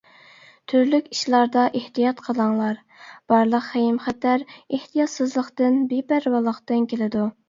تۈرلۈك 0.71 1.07
ئىشلاردا 1.15 1.65
ئېھتىيات 1.79 2.23
قىلىڭلار، 2.27 2.79
بارلىق 3.33 3.65
خېيىم-خەتەر 3.67 4.47
ئېھتىياتسىزلىقتىن، 4.55 5.77
بىپەرۋالىقتىن 5.93 6.89
كېلىدۇ. 6.95 7.27